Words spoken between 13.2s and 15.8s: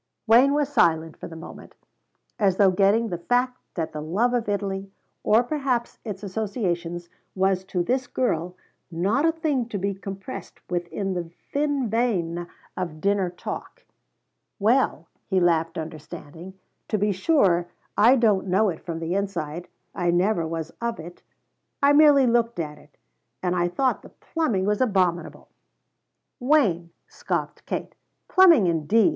talk. "Well," he laughed